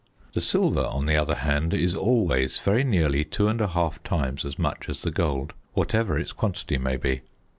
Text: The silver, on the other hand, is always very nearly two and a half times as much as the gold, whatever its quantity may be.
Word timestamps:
The 0.33 0.41
silver, 0.41 0.83
on 0.83 1.05
the 1.05 1.15
other 1.15 1.35
hand, 1.35 1.75
is 1.75 1.95
always 1.95 2.57
very 2.57 2.83
nearly 2.83 3.23
two 3.23 3.47
and 3.47 3.61
a 3.61 3.67
half 3.67 4.01
times 4.01 4.43
as 4.45 4.57
much 4.57 4.89
as 4.89 5.03
the 5.03 5.11
gold, 5.11 5.53
whatever 5.73 6.17
its 6.17 6.31
quantity 6.31 6.79
may 6.79 6.97
be. 6.97 7.21